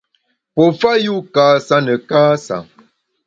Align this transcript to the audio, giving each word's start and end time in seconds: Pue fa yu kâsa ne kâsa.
Pue 0.53 0.67
fa 0.79 0.91
yu 1.05 1.15
kâsa 1.35 1.77
ne 1.85 1.95
kâsa. 2.09 2.57